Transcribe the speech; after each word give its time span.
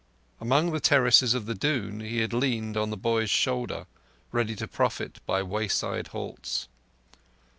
Among 0.39 0.71
the 0.71 0.79
terraces 0.79 1.35
of 1.35 1.45
the 1.45 1.53
Doon 1.53 1.99
he 1.99 2.21
had 2.21 2.33
leaned 2.33 2.75
on 2.75 2.89
the 2.89 2.97
boy's 2.97 3.29
shoulder, 3.29 3.85
ready 4.31 4.55
to 4.55 4.67
profit 4.67 5.19
by 5.27 5.43
wayside 5.43 6.07
halts. 6.07 6.67